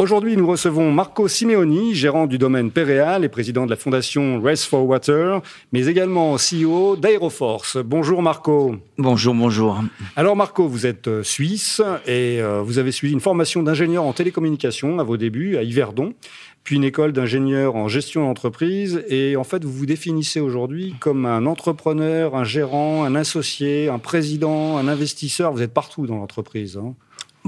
[0.00, 4.64] Aujourd'hui, nous recevons Marco Simeoni, gérant du domaine Péréal et président de la fondation Race
[4.64, 5.42] for Water,
[5.72, 7.78] mais également CEO d'Aeroforce.
[7.78, 8.76] Bonjour Marco.
[8.96, 9.82] Bonjour, bonjour.
[10.14, 14.12] Alors Marco, vous êtes euh, suisse et euh, vous avez suivi une formation d'ingénieur en
[14.12, 16.14] télécommunication à vos débuts à Yverdon,
[16.62, 21.26] puis une école d'ingénieur en gestion d'entreprise et en fait vous vous définissez aujourd'hui comme
[21.26, 25.52] un entrepreneur, un gérant, un associé, un président, un investisseur.
[25.52, 26.76] Vous êtes partout dans l'entreprise.
[26.76, 26.94] Hein.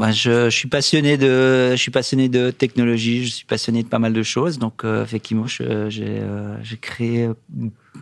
[0.00, 3.88] Bah, je, je, suis passionné de, je suis passionné de technologie, je suis passionné de
[3.88, 4.58] pas mal de choses.
[4.58, 7.28] Donc, euh, effectivement, j'ai euh, créé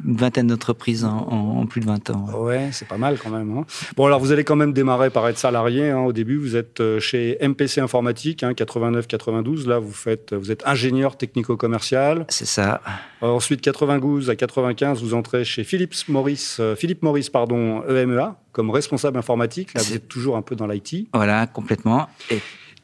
[0.04, 2.26] une vingtaine d'entreprises en, en, plus de 20 ans.
[2.34, 3.56] Ouais, c'est pas mal quand même.
[3.56, 3.64] Hein.
[3.96, 5.90] Bon, alors vous allez quand même démarrer par être salarié.
[5.90, 6.00] Hein.
[6.00, 9.66] Au début, vous êtes euh, chez MPC Informatique, hein, 89-92.
[9.66, 12.26] Là, vous faites, vous êtes ingénieur technico-commercial.
[12.28, 12.80] C'est ça.
[13.22, 18.36] Euh, ensuite, 92 à 95, vous entrez chez Philips Maurice, euh, Philippe Maurice, pardon, EMEA,
[18.52, 19.74] comme responsable informatique.
[19.74, 21.08] Là, vous êtes toujours un peu dans l'IT.
[21.12, 22.08] Voilà, complètement.
[22.30, 22.40] Et,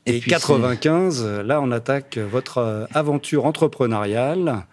[0.07, 4.65] et, et 95, là, on attaque votre aventure entrepreneuriale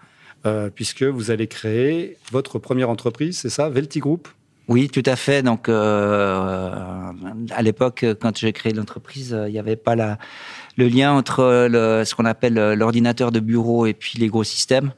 [0.46, 4.28] euh, puisque vous allez créer votre première entreprise, c'est ça, Velti Group?
[4.68, 5.44] Oui, tout à fait.
[5.44, 7.12] Donc, euh,
[7.50, 11.68] à l'époque, quand j'ai créé l'entreprise, il n'y avait pas le lien entre
[12.06, 14.94] ce qu'on appelle l'ordinateur de bureau et puis les gros systèmes.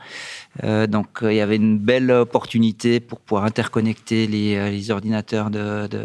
[0.64, 5.50] Euh, donc il y avait une belle opportunité pour pouvoir interconnecter les, euh, les ordinateurs
[5.50, 6.02] de, de,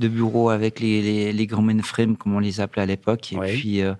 [0.00, 3.32] de, bureau avec les, les, les, grands mainframes comme on les appelait à l'époque.
[3.32, 3.94] Et puis euh,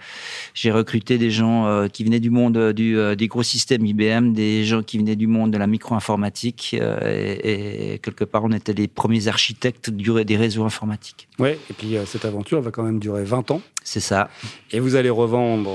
[0.52, 4.64] j'ai recruté des gens euh, qui venaient du monde du, des gros systèmes IBM, des
[4.64, 8.88] gens qui venaient du monde de la micro-informatique et, et, quelque part on était les
[8.88, 11.28] premiers architectes du, des réseaux informatiques.
[11.38, 13.60] Oui, et puis cette aventure va quand même durer 20 ans.
[13.84, 14.30] C'est ça.
[14.70, 15.70] Et vous allez revendre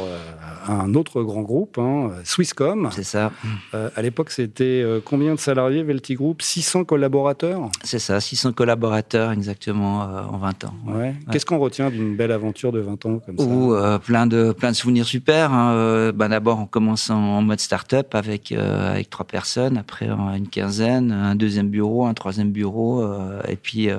[0.65, 2.89] à un autre grand groupe, hein, Swisscom.
[2.91, 3.31] C'est ça.
[3.73, 6.41] Euh, à l'époque, c'était euh, combien de salariés, Velti Group?
[6.41, 7.69] 600 collaborateurs?
[7.83, 10.73] C'est ça, 600 collaborateurs exactement euh, en 20 ans.
[10.85, 10.93] Ouais.
[10.95, 11.15] Ouais.
[11.31, 13.43] Qu'est-ce qu'on retient d'une belle aventure de 20 ans comme ça?
[13.43, 15.53] Ou euh, plein de plein de souvenirs super.
[15.53, 16.11] Hein.
[16.13, 21.11] Ben d'abord, on commence en, en mode start-up avec avec trois personnes, après une quinzaine,
[21.11, 23.05] un deuxième bureau, un troisième bureau,
[23.47, 23.89] et puis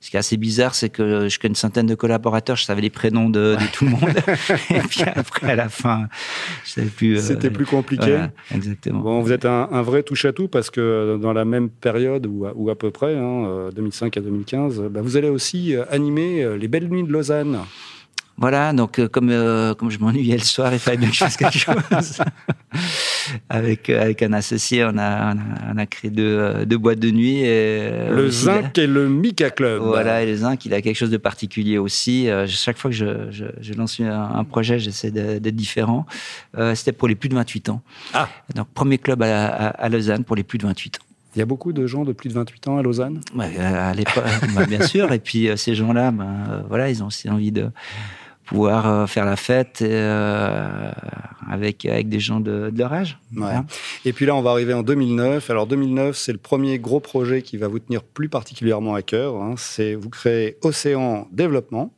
[0.00, 2.80] ce qui est assez bizarre, c'est que je connais une centaine de collaborateurs, je savais
[2.80, 4.14] les prénoms de, de tout le monde,
[4.70, 6.08] et puis après à la fin,
[6.64, 7.20] je savais plus.
[7.20, 8.06] C'était plus compliqué?
[8.06, 9.00] Voilà, exactement.
[9.00, 12.90] Bon, vous êtes un, vrai touche-à-tout parce que dans la même période, ou à, peu
[12.90, 17.58] près, hein, 2005 à 2015, bah, vous allez aussi animer les Belles Nuits de Lausanne.
[18.40, 21.18] Voilà, donc euh, comme euh, comme je m'ennuyais le soir, il fallait bien que je
[21.18, 22.22] fasse quelque chose.
[23.50, 27.00] avec euh, avec un associé, on a on a, on a créé deux, deux boîtes
[27.00, 27.40] de nuit.
[27.40, 29.82] Et, le Zinc et le Mika Club.
[29.82, 32.28] Voilà, et le Zinc, il a quelque chose de particulier aussi.
[32.46, 36.06] chaque fois que je, je, je lance un, un projet, j'essaie d'être différent.
[36.74, 37.82] C'était pour les plus de 28 ans.
[38.14, 38.26] Ah.
[38.54, 41.04] Donc premier club à, à, à Lausanne pour les plus de 28 ans.
[41.36, 43.20] Il y a beaucoup de gens de plus de 28 ans à Lausanne?
[43.36, 44.24] Ouais, À l'époque,
[44.54, 45.12] bah, bien sûr.
[45.12, 47.70] Et puis ces gens-là, bah, voilà, ils ont aussi envie de
[48.44, 50.90] pouvoir euh, faire la fête euh,
[51.48, 53.18] avec avec des gens de, de leur âge.
[53.36, 53.46] Ouais.
[53.46, 53.66] Hein.
[54.04, 55.48] Et puis là, on va arriver en 2009.
[55.50, 59.36] Alors 2009, c'est le premier gros projet qui va vous tenir plus particulièrement à cœur.
[59.36, 59.54] Hein.
[59.56, 61.92] C'est vous créez Océan Développement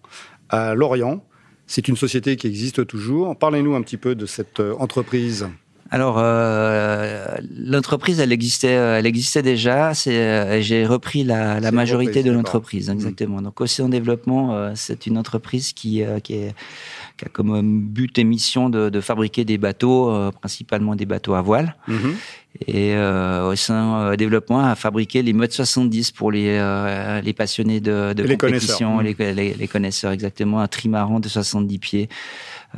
[0.48, 1.24] à Lorient.
[1.66, 3.36] C'est une société qui existe toujours.
[3.36, 5.48] Parlez-nous un petit peu de cette entreprise.
[5.94, 9.92] Alors euh, l'entreprise, elle existait, elle existait déjà.
[9.92, 12.92] C'est, euh, j'ai repris la, la majorité de l'entreprise, Mmh.
[12.92, 13.42] exactement.
[13.42, 16.54] Donc Océan Développement, euh, c'est une entreprise qui, euh, qui, est,
[17.18, 21.34] qui, a comme but et mission de, de fabriquer des bateaux, euh, principalement des bateaux
[21.34, 21.76] à voile.
[21.86, 21.94] Mmh.
[22.66, 28.14] Et euh, Océan Développement a fabriqué les modes 70 pour les, euh, les passionnés de,
[28.14, 29.34] de les compétition, connaisseurs.
[29.34, 30.60] les, les, les connaisseurs exactement.
[30.60, 32.08] Un trimaran de 70 pieds.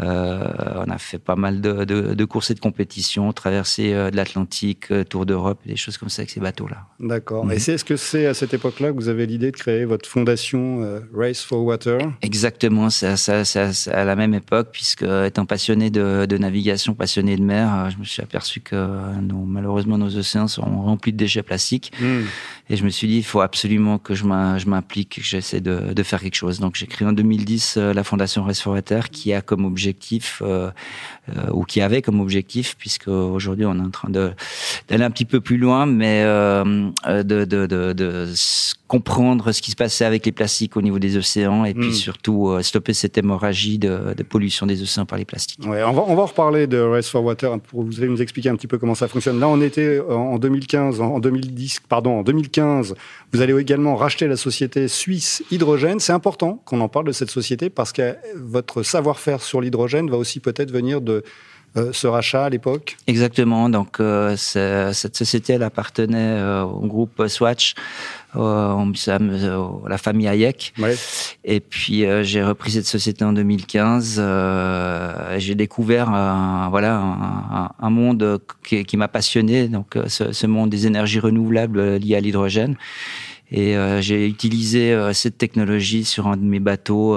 [0.00, 4.10] Euh, on a fait pas mal de, de, de courses et de compétitions, traversée euh,
[4.10, 6.87] de l'Atlantique, euh, Tour d'Europe, des choses comme ça avec ces bateaux-là.
[6.99, 7.46] D'accord.
[7.46, 7.52] Mmh.
[7.52, 10.08] Et c'est est-ce que c'est à cette époque-là que vous avez l'idée de créer votre
[10.08, 11.99] fondation Race for Water?
[12.23, 17.43] Exactement, c'est à, à, la même époque, puisque étant passionné de, de, navigation, passionné de
[17.43, 21.93] mer, je me suis aperçu que nos, malheureusement nos océans sont remplis de déchets plastiques.
[22.00, 22.23] Mmh.
[22.70, 26.02] Et je me suis dit, il faut absolument que je m'implique, que j'essaie de, de,
[26.02, 26.61] faire quelque chose.
[26.61, 29.83] Donc j'ai créé en 2010 euh, la fondation Race for Water, qui a comme objectif
[30.42, 30.70] euh,
[31.36, 34.10] euh, ou qui avait comme objectif, puisque aujourd'hui on est en train
[34.88, 38.26] d'aller un petit peu plus loin, mais euh, de, de, de, de
[38.86, 41.92] comprendre ce qui se passait avec les plastiques au niveau des océans et puis Mm.
[41.92, 45.58] surtout euh, stopper cette hémorragie de, de pollution des océans par les plastiques.
[45.66, 47.58] Ouais, on, va, on va reparler de Race for Water.
[47.60, 49.40] Pour, vous allez nous expliquer un petit peu comment ça fonctionne.
[49.40, 52.94] Là, on était en 2015, en 2010, pardon, en 2015.
[53.32, 55.98] Vous allez également racheter la société suisse Hydrogène.
[55.98, 60.16] C'est important qu'on en parle de cette société parce que votre savoir-faire sur l'hydrogène va
[60.19, 61.25] aussi peut-être venir de
[61.76, 62.97] euh, ce rachat à l'époque.
[63.06, 63.69] Exactement.
[63.69, 67.75] Donc euh, cette société, elle appartenait euh, au groupe Swatch,
[68.37, 68.75] euh,
[69.09, 70.73] euh, la famille Hayek.
[70.79, 70.94] Ouais.
[71.44, 74.17] Et puis euh, j'ai repris cette société en 2015.
[74.19, 80.47] euh, j'ai découvert un, voilà un, un- monde qui, qui m'a passionné, donc ce, ce
[80.47, 82.77] monde des énergies renouvelables liées à l'hydrogène.
[83.50, 87.15] Et euh, j'ai utilisé euh, cette technologie sur un de mes bateaux,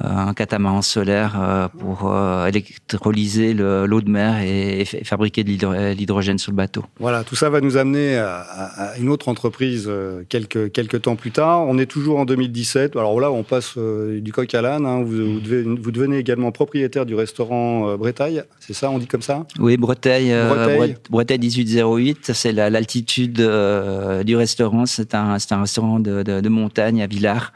[0.00, 5.44] un catamaran solaire, euh, pour euh, électrolyser le- l'eau de mer et, et fa- fabriquer
[5.44, 6.84] de l'hydro- l'hydrogène sur le bateau.
[6.98, 11.30] Voilà, tout ça va nous amener à, une autre entreprise euh, quelques, quelques temps plus
[11.30, 11.62] tard.
[11.66, 12.96] On est toujours en 2017.
[12.96, 14.86] Alors là, on passe euh, du coq à l'âne.
[14.86, 15.02] hein.
[15.02, 18.42] Vous, vous, devez- vous devenez également propriétaire du restaurant euh, Bretagne.
[18.60, 19.46] C'est ça, on dit comme ça?
[19.58, 20.92] Oui, Breteuil, euh, Breteuil.
[20.92, 24.86] Bre- Breteuil 1808, c'est la- l'altitude euh, du restaurant.
[24.86, 27.52] C'est un, c'est un restaurant de, de, de montagne à Villars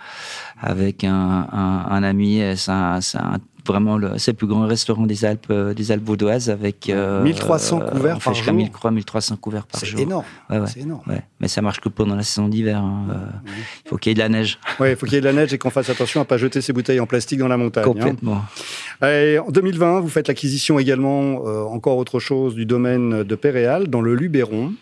[0.61, 2.41] avec un, un, un ami.
[2.57, 3.01] C'est un-
[3.67, 7.23] vraiment le, c'est le plus grand restaurant des Alpes, euh, des Alpes vaudoises avec euh,
[7.23, 8.57] 1300 couverts on fait par jusqu'à jour.
[8.57, 10.01] 1300 1300 couverts par C'est jour.
[10.01, 10.25] énorme.
[10.49, 10.67] Ouais, ouais.
[10.73, 11.03] C'est énorme.
[11.07, 11.23] Ouais.
[11.39, 12.79] Mais ça marche que pendant la saison d'hiver.
[12.79, 13.05] hein.
[13.11, 13.15] Euh,
[13.85, 14.59] Il faut qu'il y ait de la neige.
[14.81, 16.39] Ouais, il faut qu'il y ait de la neige et qu'on fasse attention à pas
[16.39, 17.85] jeter ses bouteilles en plastique dans la montagne.
[17.85, 17.93] hein.
[17.93, 18.43] Complètement.
[19.03, 23.89] Et en 2020, vous faites l'acquisition également, euh, encore autre chose, du domaine de Péréal,
[23.89, 24.73] dans le Luberon.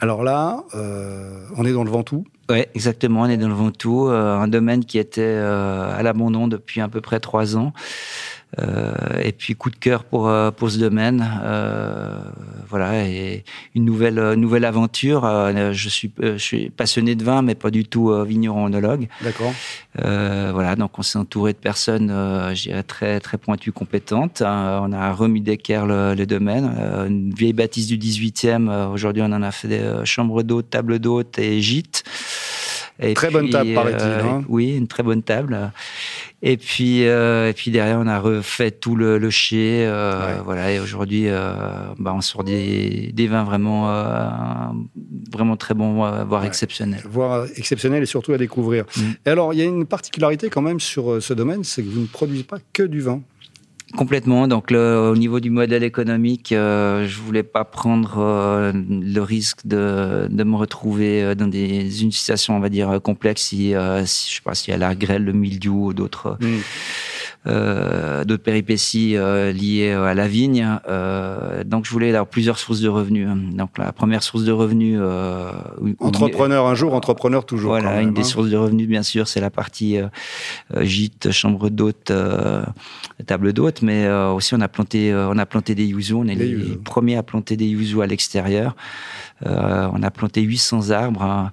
[0.00, 2.24] Alors là, euh, on est dans le Ventoux.
[2.50, 3.22] Ouais, exactement.
[3.22, 6.88] On est dans le Ventoux, euh, un domaine qui était euh, à l'abandon depuis à
[6.88, 7.72] peu près trois ans.
[8.58, 12.16] Euh, et puis coup de cœur pour euh, pour ce domaine, euh,
[12.68, 13.44] voilà, et
[13.74, 15.22] une nouvelle nouvelle aventure.
[15.72, 19.08] Je suis je suis passionné de vin, mais pas du tout vigneron onologue.
[19.22, 19.52] D'accord.
[20.04, 22.08] Euh, voilà, donc on s'est entouré de personnes,
[22.54, 24.42] je dirais très très pointues, compétentes.
[24.42, 26.64] Euh, on a remis d'équerre le, le domaine,
[27.08, 28.68] une vieille bâtisse du 18e.
[28.68, 32.04] euh, Aujourd'hui, on en a fait des chambres d'hôtes, tables d'hôtes et gîtes.
[33.00, 34.42] Et Très bonne table, paraît-il, hein.
[34.48, 35.70] Oui, une très bonne table.
[36.42, 39.84] Et puis, euh, et puis derrière, on a refait tout le, le chai.
[39.86, 40.42] euh, Ouais.
[40.44, 41.52] Voilà, et aujourd'hui, euh,
[41.98, 44.28] bah, on sort des, des vins vraiment, euh,
[45.32, 46.46] vraiment très bons, euh, voire Ouais.
[46.48, 47.02] exceptionnels.
[47.10, 48.84] Voire exceptionnel et surtout à découvrir.
[48.96, 49.00] Mm.
[49.26, 51.88] Et alors, il y a une particularité quand même sur euh, ce domaine, c'est que
[51.88, 53.20] vous ne produisez pas que du vin.
[53.96, 54.48] Complètement.
[54.48, 59.64] Donc, le- au niveau du modèle économique, euh, je voulais pas prendre euh, le risque
[59.66, 64.04] de, de me retrouver euh, dans des, une situation, on va dire, complexe si, euh,
[64.04, 66.36] si je sais pas, s'il y a la grêle, le mildiou ou d'autres
[67.46, 70.66] euh, d'autres péripéties euh, liées à la vigne.
[70.88, 73.28] Euh, donc, je voulais avoir plusieurs sources de revenus.
[73.52, 75.52] Donc, la première source de revenus, euh,
[76.00, 77.70] Entrepreneur un jour, entrepreneur toujours.
[77.70, 78.24] voilà, même, une des hein.
[78.24, 80.08] sources de revenus, bien sûr, c'est la partie euh,
[80.74, 82.64] euh, gîte, chambre d'hôte, euh,
[83.26, 86.14] table d'hôte, mais euh, aussi on a planté, euh, on a planté des yuzu.
[86.14, 86.76] On est les, yuzu.
[86.78, 88.76] premiers à planter des yuzu à l'extérieur.
[89.44, 91.52] Euh, on a planté 800 arbres hein,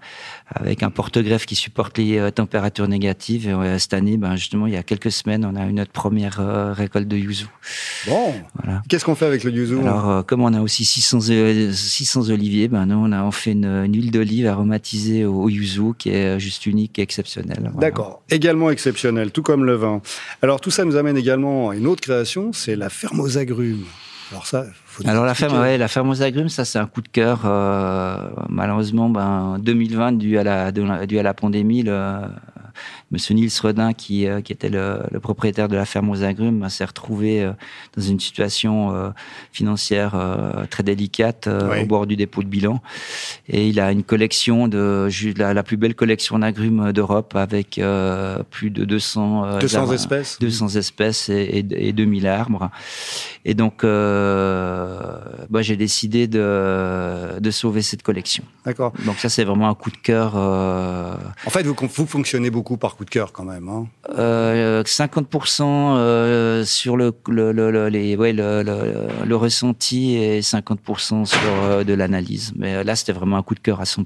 [0.55, 3.47] avec un porte-greffe qui supporte les températures négatives.
[3.49, 6.37] Et cette année, ben, justement, il y a quelques semaines, on a eu notre première
[6.75, 7.47] récolte de yuzu.
[8.07, 8.81] Bon, Voilà.
[8.89, 12.29] qu'est-ce qu'on fait avec le yuzu Alors, euh, comme on a aussi 600, euh, 600
[12.29, 15.93] oliviers, ben nous, on a on fait une, une huile d'olive aromatisée au, au yuzu
[15.97, 17.59] qui est juste unique et exceptionnelle.
[17.73, 17.79] Voilà.
[17.79, 20.01] D'accord, également exceptionnel, tout comme le vin.
[20.41, 23.85] Alors tout ça nous amène également une autre création, c'est la ferme aux agrumes.
[24.31, 27.01] Alors ça, faut Alors la ferme, ouais, la ferme aux agrumes, ça c'est un coup
[27.01, 27.41] de cœur.
[27.45, 28.17] euh,
[28.49, 32.21] malheureusement, ben 2020 dû à la dû à la pandémie, le
[33.13, 36.59] Monsieur Nils Redin, qui, euh, qui était le, le propriétaire de la ferme aux agrumes,
[36.59, 37.51] ben, s'est retrouvé euh,
[37.95, 39.09] dans une situation euh,
[39.51, 40.15] financière
[40.71, 41.83] très délicate Oui.
[41.83, 42.81] au bord du dépôt de bilan.
[43.47, 47.79] Et il a une collection de la, la plus belle collection d'agrumes d'Europe avec
[48.49, 52.71] plus de 200, euh, 200 arbres- espèces 200 espèces et, et, et 2000 arbres.
[53.45, 58.43] Et donc, bah, j'ai décidé de, de sauver cette collection.
[58.65, 58.93] D'accord.
[59.05, 60.35] Donc ça, c'est vraiment un coup de cœur.
[60.35, 63.67] En fait, vous, vous fonctionnez beaucoup par coup de cœur quand même.
[63.69, 63.87] Hein.
[64.17, 70.41] euh, 50% euh, sur le, le, le, le- les, ouais, le, le, le ressenti et
[70.41, 72.53] 50% sur euh, de l'analyse.
[72.55, 74.05] Mais là, c'était vraiment un coup de cœur à 100%.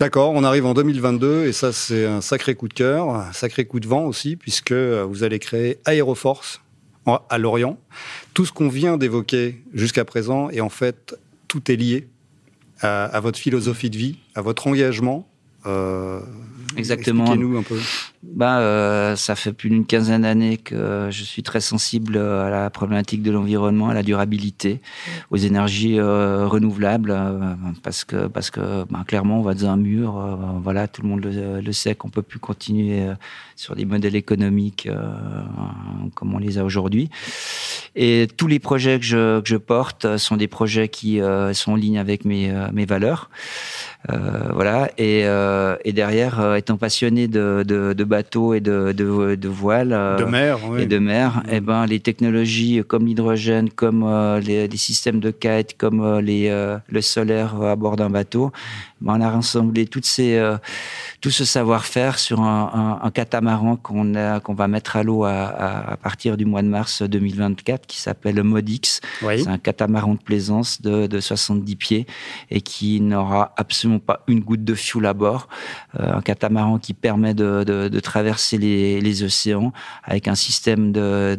[0.00, 3.64] D'accord, on arrive en 2022 et ça c'est un sacré coup de cœur, un sacré
[3.64, 6.60] coup de vent aussi puisque euh, vous allez créer Aéroforce
[7.28, 7.78] à Lorient.
[8.32, 11.14] Tout ce qu'on vient d'évoquer jusqu'à présent et en fait
[11.46, 12.08] tout est lié
[12.80, 15.28] à, à votre philosophie de vie, à votre engagement.
[15.66, 16.18] Euh,
[16.76, 17.24] Exactement.
[17.24, 17.78] Expliquez-nous un peu.
[18.22, 22.70] bah, euh, ça fait plus d'une quinzaine d'années que je suis très sensible à la
[22.70, 24.80] problématique de l'environnement, à la durabilité,
[25.30, 29.76] aux énergies euh, renouvelables, euh, parce que parce que bah, clairement on va dans un
[29.76, 30.18] mur.
[30.18, 33.14] Euh, voilà, tout le monde le, le sait qu'on peut plus continuer euh,
[33.56, 34.88] sur des modèles économiques
[36.14, 37.08] comme on les a aujourd'hui.
[37.94, 41.20] Et tous les projets que je, que je porte sont des projets qui
[41.52, 43.30] sont en ligne avec mes mes valeurs.
[44.12, 44.90] Euh, voilà.
[44.98, 49.48] Et, euh, et derrière, euh, étant passionné de, de, de, bateaux et de, de, de
[49.48, 50.82] voiles de mer, oui.
[50.82, 54.04] et de mer, et eh ben les technologies comme l'hydrogène, comme
[54.44, 56.50] les, les, systèmes de kite, comme les
[56.88, 58.52] le solaire à bord d'un bateau,
[59.04, 60.40] on a rassemblé toutes ces
[61.24, 65.92] tout ce savoir-faire sur un, un, un catamaran qu'on va mettre à l'eau à, à,
[65.92, 69.00] à, partir du mois de mars 2024, qui s'appelle Modix.
[69.22, 69.42] Oui.
[69.42, 72.06] C'est un catamaran de plaisance de, de 70 pieds
[72.50, 75.48] et qui n'aura absolument pas une goutte de fuel à bord.
[75.98, 79.72] Euh, un catamaran qui permet de, de, de traverser les, les, océans
[80.02, 81.38] avec un système de,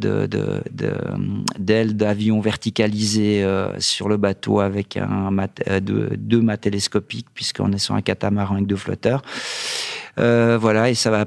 [1.60, 5.32] d'ailes d'avion verticalisées euh, sur le bateau avec un
[5.70, 9.22] euh, deux mâts télescopiques puisqu'on est sur un catamaran avec deux flotteurs.
[10.20, 11.26] Euh, voilà, et ça va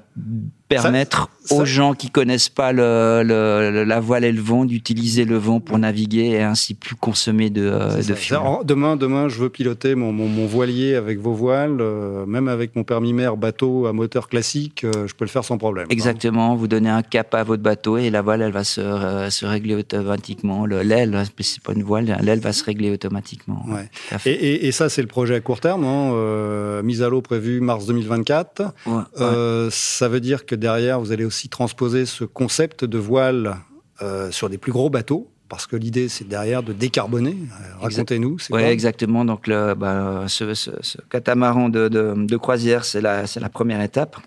[0.68, 5.24] permettre ça, aux gens qui connaissent pas le, le, la voile et le vent d'utiliser
[5.24, 7.70] le vent pour naviguer et ainsi plus consommer de,
[8.06, 8.38] de fuel.
[8.64, 12.76] Demain, demain, je veux piloter mon, mon, mon voilier avec vos voiles, euh, même avec
[12.76, 15.86] mon permis mer bateau à moteur classique, euh, je peux le faire sans problème.
[15.90, 16.56] Exactement, hein.
[16.56, 19.46] vous donnez un cap à votre bateau et la voile, elle va se, euh, se
[19.46, 20.66] régler automatiquement.
[20.66, 23.64] L'aile, c'est pas une voile, l'aile va se régler automatiquement.
[23.68, 23.88] Ouais.
[24.26, 27.22] Et, et, et, ça, c'est le projet à court terme, hein, euh, mise à l'eau
[27.22, 28.62] prévue mars 2024.
[28.86, 29.68] Ouais, ouais.
[29.70, 33.56] ça veut dire que derrière, vous allez aussi transposer ce concept de voile
[34.02, 37.34] euh, sur des plus gros bateaux parce que l'idée, c'est derrière de décarboner.
[37.34, 38.36] Euh, racontez-nous.
[38.50, 39.24] Oui, exactement.
[39.24, 43.80] Donc, le, bah, ce, ce, ce, catamaran de, de, de croisière, c'est la, la première
[43.80, 44.18] étape.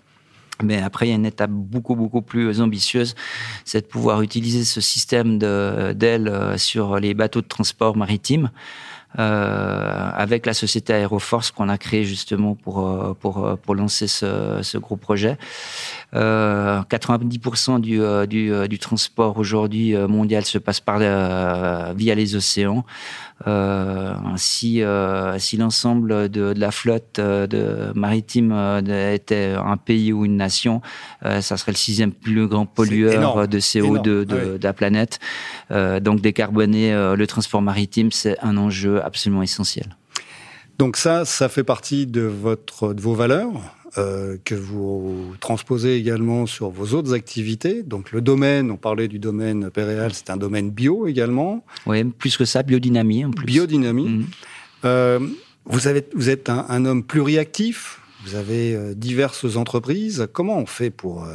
[0.62, 3.14] Mais après, il y a une étape beaucoup, beaucoup plus ambitieuse,
[3.64, 8.50] c'est de pouvoir utiliser ce système d'ailes euh, sur les bateaux de transport maritime
[9.18, 14.60] avec la société Aéroforce qu'on a créée justement pour euh, pour euh, pour lancer ce,
[14.62, 15.36] ce gros projet.
[16.14, 22.84] Euh, 90% du, du, du transport aujourd'hui mondial se passe par via les océans.
[23.46, 24.82] Euh, si
[25.38, 28.52] si l'ensemble de, de, la flotte de maritime
[28.86, 30.82] était un pays ou une nation,
[31.22, 35.18] ça serait le sixième plus grand pollueur de CO2 de, de, de, la planète.
[35.70, 39.96] donc décarboner le transport maritime, c'est un enjeu absolument essentiel.
[40.78, 43.52] Donc ça, ça fait partie de, votre, de vos valeurs
[43.98, 47.82] euh, que vous transposez également sur vos autres activités.
[47.82, 51.64] Donc le domaine, on parlait du domaine Péréal, c'est un domaine bio également.
[51.86, 53.46] Oui, plus que ça, biodynamie en plus.
[53.46, 54.08] Biodynamie.
[54.08, 54.26] Mmh.
[54.84, 55.20] Euh,
[55.66, 60.26] vous, avez, vous êtes un, un, homme pluriactif, vous avez euh, diverses entreprises.
[60.32, 61.34] Comment on fait pour euh,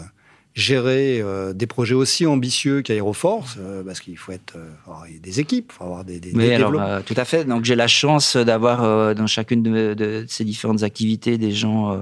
[0.58, 5.72] gérer euh, des projets aussi ambitieux qu'Aéroforce, euh, parce qu'il faut être euh, des équipes,
[5.72, 7.46] il faut avoir des, des, oui, des alors, euh, tout à fait.
[7.46, 11.92] Donc j'ai la chance d'avoir euh, dans chacune de, de, ces différentes activités des gens
[11.92, 11.98] euh,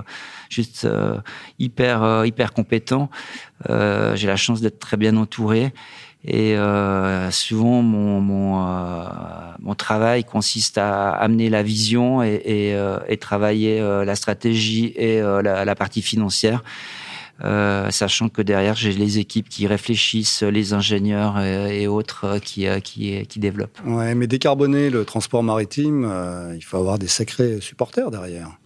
[0.49, 0.87] juste
[1.59, 3.09] hyper hyper compétents.
[3.67, 5.73] j'ai la chance d'être très bien entouré.
[6.27, 9.03] Et euh, souvent, mon, mon, euh,
[9.59, 15.19] mon, travail consiste à amener la vision et, et, euh, et travailler la stratégie et
[15.21, 16.63] la, la, partie financière.
[17.43, 22.65] Euh, sachant que derrière j'ai les équipes qui réfléchissent, les ingénieurs et, et autres qui,
[22.81, 23.77] qui, qui, développent.
[23.85, 28.57] Ouais, mais décarboner le transport maritime, euh, il faut avoir des sacrés supporters derrière.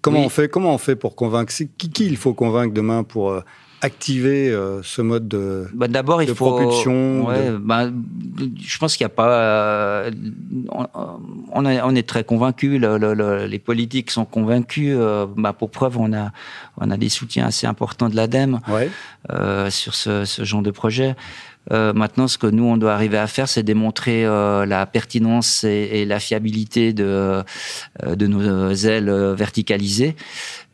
[0.00, 0.26] Comment oui.
[0.26, 3.40] on fait Comment on fait pour convaincre Qui, qui il faut convaincre demain pour euh,
[3.84, 7.56] activer euh, ce mode de, bah D'abord, il faut, propulsion ouais, de...
[7.58, 7.90] bah,
[8.58, 9.30] Je pense qu'il n'y a pas.
[9.30, 10.10] Euh,
[10.70, 10.86] on,
[11.52, 14.96] on, est, on, est, très convaincus, le, le, le, les politiques sont convaincus.
[14.98, 16.32] Euh, bah, pour preuve, on a,
[16.78, 18.90] on a des soutiens assez importants de l'ADEME ouais.
[19.30, 21.14] Euh, sur ce, ce, genre de projet.
[21.72, 25.64] Euh, maintenant, ce que nous on doit arriver à faire, c'est démontrer euh, la pertinence
[25.64, 27.42] et, et, la fiabilité de
[28.02, 30.14] euh, de nos ailes verticalisées.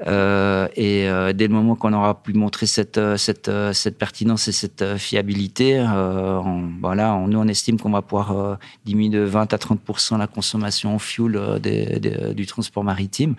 [0.06, 4.52] Euh, et euh, dès le moment qu'on aura pu montrer cette cette cette pertinence et
[4.52, 10.18] cette fiabilité, on, voilà, nous on estime qu'on va pouvoir diminuer de 20 à 30%
[10.18, 13.34] la consommation en fuel des, des, du transport maritime.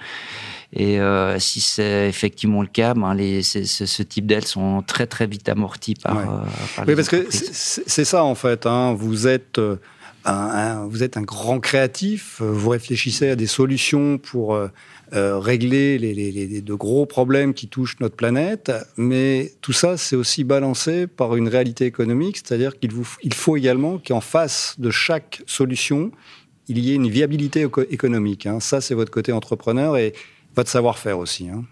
[0.74, 5.06] Et euh, si c'est effectivement le cas, ben les, c ce type d'ailes sont très
[5.06, 6.16] très vite amorties par.
[6.16, 6.24] Ouais.
[6.24, 8.66] Euh, par oui, parce que c'est ça en fait.
[8.66, 8.94] Hein.
[8.98, 12.42] Vous êtes un, un, vous êtes un grand créatif.
[12.42, 14.56] Vous réfléchissez à des solutions pour
[15.13, 18.72] euh, régler les, les, les, de gros problèmes qui touchent notre planète.
[18.96, 22.92] Mais tout ça, c'est aussi balancé par une réalité économique, c'est-à-dire qu'il
[23.24, 26.12] il faut également qu'en face de chaque solution,
[26.70, 28.46] il y ait une viabilité économique.
[28.46, 28.62] Hein.
[28.62, 30.13] Ça, c'est votre côté entrepreneur et
[30.55, 31.50] votre savoir-faire aussi.
[31.50, 31.63] Hein.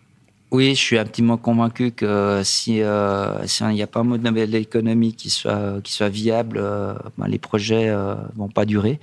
[0.51, 5.29] Oui, je suis intimement convaincu que si euh, n'y a pas un modèle économique qui
[5.29, 8.99] soit qui soit viable, euh, ben, les projets euh, vont pas durer.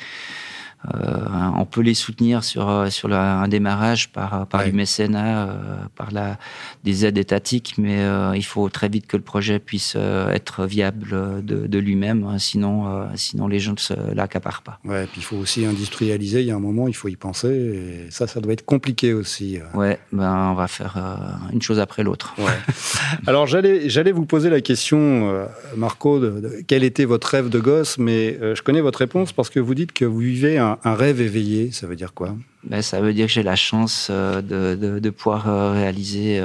[0.94, 1.24] Euh,
[1.56, 4.70] on peut les soutenir sur euh, sur le, un démarrage par par Ouais.
[4.70, 5.54] du mécénat, euh,
[5.96, 6.38] par la
[6.84, 10.64] des aides étatiques, mais euh, il faut très vite que le projet puisse euh, être
[10.66, 14.78] viable euh, de, de lui-même, hein, sinon euh, sinon les gens ne se l'accaparent pas.
[14.84, 16.40] Ouais, puis il faut aussi industrialiser.
[16.40, 17.48] Il y a un moment, il faut y penser.
[17.48, 19.58] Et ça, ça doit être compliqué aussi.
[19.58, 19.76] euh.
[19.78, 22.34] Ouais, ben on va faire euh, une chose après l'autre.
[22.38, 22.44] Ouais.
[23.26, 27.48] Alors j'allais j'allais vous poser la question, euh, Marco, de, de- quel était votre rêve
[27.48, 30.58] de gosse, mais euh, je connais votre réponse parce que vous dites que vous vivez
[30.58, 31.72] un, un rêve éveillé.
[31.72, 32.34] Ça veut dire quoi?
[32.64, 36.42] Ben, ça veut dire que j'ai la chance euh, de, pouvoir euh, réaliser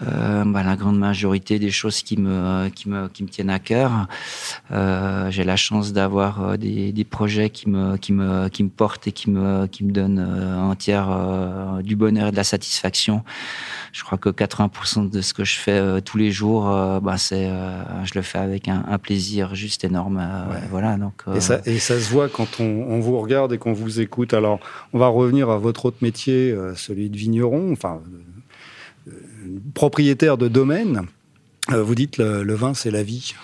[0.00, 3.58] euh, ben, la grande majorité des choses qui me, qui me, qui me tiennent à
[3.58, 4.06] cœur.
[4.70, 8.70] Euh, j'ai la chance d'avoir euh, des, des projets qui me, qui, me, qui me
[8.70, 12.44] portent et qui me, qui me donnent euh, entière euh, du bonheur et de la
[12.44, 13.22] satisfaction.
[13.92, 16.64] Je crois que 80% de ce que je fais tous les jours,
[17.02, 17.50] ben, c'est,
[18.04, 20.16] je le fais avec un, un plaisir juste énorme.
[20.16, 20.56] Ouais.
[20.70, 23.74] Voilà, donc, et, ça, et ça se voit quand on, on vous regarde et qu'on
[23.74, 24.32] vous écoute.
[24.32, 24.60] Alors,
[24.94, 28.00] on va revenir à votre autre métier, celui de vigneron, enfin,
[29.74, 31.02] propriétaire de domaine.
[31.70, 33.34] Euh, vous dites le, le vin, c'est la vie.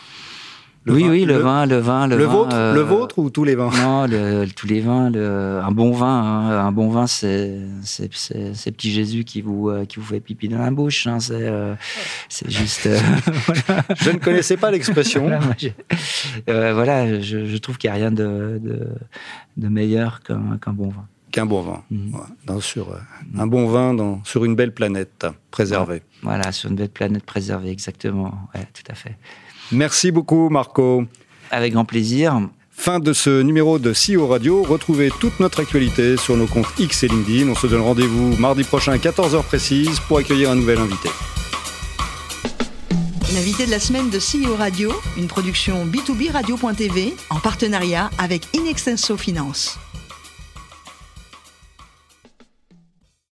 [0.84, 3.18] Le oui, vin- oui, le, vin, le vin, le, Le, vin, vôtre, euh, le vôtre
[3.18, 3.70] ou tous les vins?
[3.82, 4.08] Non,
[4.56, 8.08] tous les vins, un bon vin, hein, un bon vin, c'est c'est
[8.72, 11.06] petit Jésus qui vous euh, qui vous fait pipi dans la bouche.
[11.06, 11.74] hein, c'est euh,
[12.30, 12.86] c'est juste.
[12.86, 12.98] euh,
[13.96, 15.22] Je ne connaissais pas l'expression.
[15.28, 15.68] voilà, je,
[16.48, 18.88] euh, voilà, je, je trouve qu'il n'y a rien de de,
[19.58, 21.06] de meilleur qu'un qu'un bon vin.
[21.30, 21.82] Qu'un bon vin.
[21.90, 22.14] Mhm.
[22.14, 22.99] Ouais, dans- sur, euh,
[23.38, 26.02] un bon vin dans, sur une belle planète préservée.
[26.23, 28.32] Voilà, sur une belle planète préservée, exactement.
[28.54, 29.16] Ouais, tout à fait.
[29.73, 31.04] Merci beaucoup, Marco.
[31.50, 32.40] Avec grand plaisir.
[32.70, 34.62] Fin de ce numéro de CEO Radio.
[34.62, 37.49] Retrouvez toute notre actualité sur nos comptes X et LinkedIn.
[37.50, 41.08] On se donne rendez-vous mardi prochain à 14h précise pour accueillir un nouvel invité.
[43.35, 49.16] L'invité de la semaine de CEO Radio, une production B2B Radio.tv en partenariat avec Inextenso
[49.16, 49.78] Finance.